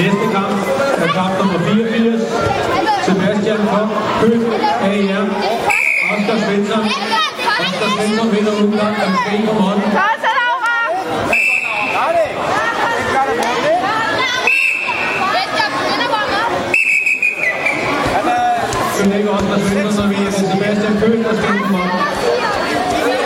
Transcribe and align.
Næste 0.00 0.26
kamp 0.34 0.56
er 1.04 1.08
kamp 1.18 1.32
nummer 1.38 1.58
84. 1.58 2.20
Sebastian 3.06 3.60
Koch, 3.70 3.90
Køb, 4.20 4.42
AR. 4.88 5.24
Oscar 6.12 6.36
Svensson. 6.44 6.84
Oscar 7.64 7.88
Svensson 7.96 8.28
vinder 8.34 8.52
udgang 8.64 8.94
af 9.04 9.10
Spain 9.18 9.46
på 9.48 9.52
månden. 9.62 9.90
Det 18.98 19.12
er 19.12 19.18
ikke 19.18 19.30
der 19.30 19.58
Svensson, 19.58 19.92
så 19.92 20.06
vi 20.08 20.14
er 20.26 20.30
Sebastian 20.30 20.94
Køb, 21.00 21.24
der 21.24 21.34
skal 21.36 21.58
på 21.62 21.68
månden. 21.72 23.25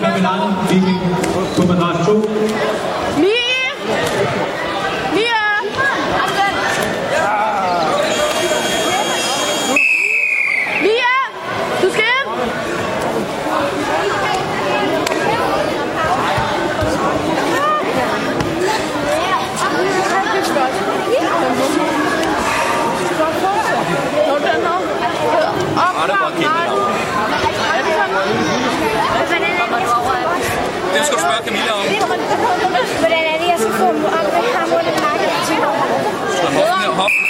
Edgar 0.00 0.12
Kamelan 0.12 0.54
Viking 0.70 1.00
på 1.56 1.62
madras 1.62 2.06
2. 2.06 2.12
Mie! 3.20 3.74
Mia! 5.14 5.44
Mia! 10.82 11.14
Du 11.82 11.90
skal 11.90 12.04
ind! 12.04 12.20
Skal 31.06 31.16
du 31.16 31.22
spørge 31.26 31.42
Camilla 31.46 31.72
om. 31.80 31.84
Hvordan 33.02 33.22
er 33.32 33.36
det, 33.40 33.46
jeg 33.52 33.58
skal 33.62 33.72
få 33.80 33.86
hammerne 34.56 34.92
pakket 35.04 35.32
til 35.48 35.58
Hoften, 36.58 36.94
hoften, 37.02 37.29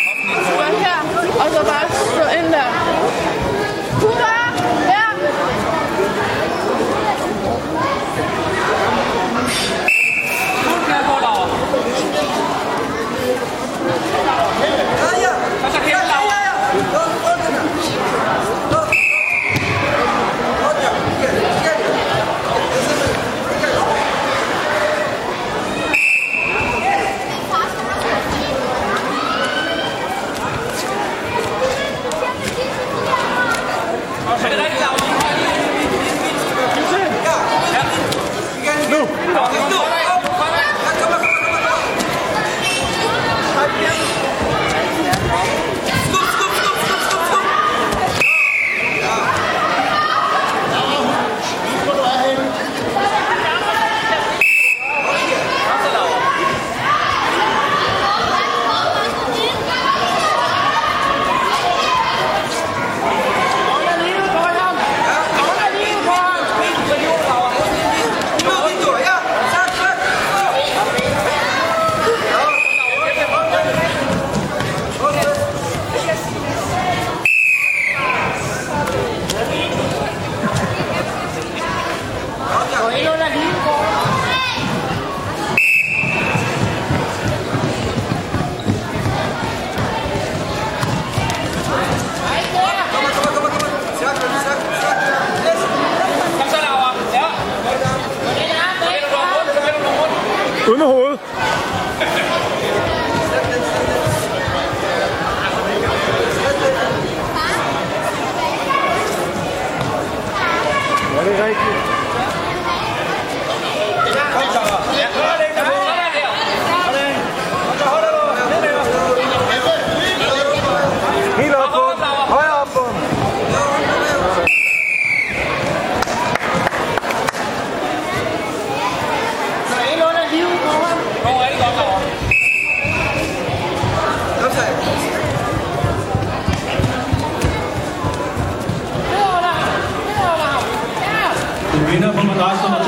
Unruhe. 100.70 101.09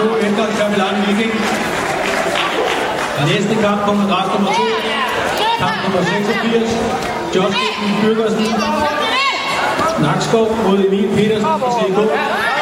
Madras 0.02 0.10
nummer 0.10 0.18
2, 0.18 0.26
Edgar 0.26 0.48
Kamelan 0.58 0.94
Viking. 1.06 1.32
Næste 3.26 3.54
kamp 3.62 3.80
på 3.86 3.92
madras 3.92 4.26
nummer 4.34 4.50
2, 4.52 4.62
kamp 5.58 5.76
nummer 5.84 6.02
86, 6.10 6.70
Justin 7.34 7.90
Byrgersen 8.02 8.46
Nakskov 10.02 10.56
mod 10.66 10.78
Emil 10.86 11.08
Petersen 11.16 11.46
fra 11.60 11.70
CK. 11.70 12.61